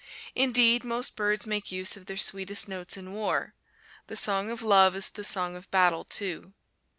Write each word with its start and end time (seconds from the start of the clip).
Indeed, 0.33 0.83
most 0.83 1.15
birds 1.15 1.45
make 1.45 1.71
use 1.71 1.95
of 1.95 2.07
their 2.07 2.17
sweetest 2.17 2.67
notes 2.67 2.97
in 2.97 3.13
war. 3.13 3.53
The 4.07 4.17
song 4.17 4.49
of 4.49 4.63
love 4.63 4.95
is 4.95 5.09
the 5.09 5.23
song 5.23 5.55
of 5.55 5.69
battle 5.69 6.05
too. 6.05 6.53